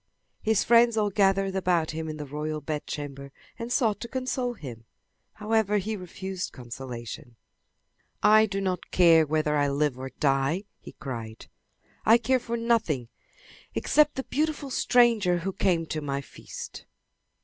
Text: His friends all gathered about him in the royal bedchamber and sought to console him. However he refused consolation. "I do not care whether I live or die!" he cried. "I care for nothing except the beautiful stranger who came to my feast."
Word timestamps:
His 0.41 0.63
friends 0.63 0.97
all 0.97 1.11
gathered 1.11 1.55
about 1.55 1.91
him 1.91 2.09
in 2.09 2.17
the 2.17 2.25
royal 2.25 2.59
bedchamber 2.59 3.31
and 3.59 3.71
sought 3.71 3.99
to 3.99 4.07
console 4.07 4.55
him. 4.55 4.85
However 5.33 5.77
he 5.77 5.95
refused 5.95 6.53
consolation. 6.53 7.35
"I 8.23 8.47
do 8.47 8.59
not 8.61 8.89
care 8.89 9.27
whether 9.27 9.55
I 9.55 9.67
live 9.69 9.99
or 9.99 10.09
die!" 10.09 10.63
he 10.79 10.93
cried. 10.93 11.45
"I 12.03 12.17
care 12.17 12.39
for 12.39 12.57
nothing 12.57 13.09
except 13.75 14.15
the 14.15 14.23
beautiful 14.23 14.71
stranger 14.71 15.37
who 15.37 15.53
came 15.53 15.85
to 15.85 16.01
my 16.01 16.19
feast." 16.21 16.87